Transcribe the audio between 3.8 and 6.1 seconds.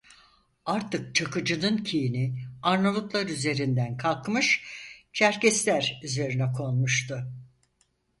kalkmış, Çerkesler